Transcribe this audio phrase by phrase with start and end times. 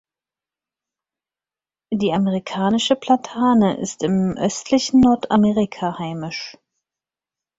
[1.93, 6.57] Die Amerikanische Platane ist im östlichen Nordamerika heimisch.